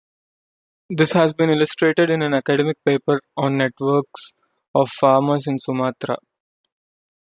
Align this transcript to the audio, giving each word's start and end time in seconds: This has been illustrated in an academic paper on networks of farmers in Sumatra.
This 0.89 1.11
has 1.11 1.31
been 1.31 1.51
illustrated 1.51 2.09
in 2.09 2.23
an 2.23 2.33
academic 2.33 2.79
paper 2.83 3.21
on 3.37 3.59
networks 3.59 4.33
of 4.73 4.89
farmers 4.89 5.45
in 5.45 5.59
Sumatra. 5.59 6.17